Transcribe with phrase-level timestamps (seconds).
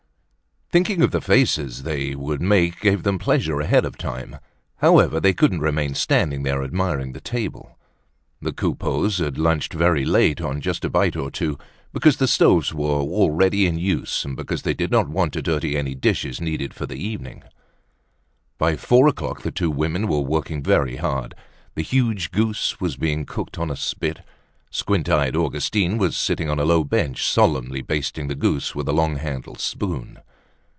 [0.73, 4.37] Thinking of the faces they would make gave them pleasure ahead of time.
[4.77, 7.77] However, they couldn't remain standing there admiring the table.
[8.41, 11.57] The Coupeaus had lunched very late on just a bite or two,
[11.91, 15.75] because the stoves were already in use, and because they did not want to dirty
[15.75, 17.43] any dishes needed for the evening.
[18.57, 21.35] By four o'clock the two women were working very hard.
[21.75, 24.21] The huge goose was being cooked on a spit.
[24.69, 28.93] Squint eyed Augustine was sitting on a low bench solemnly basting the goose with a
[28.93, 30.19] long handled spoon.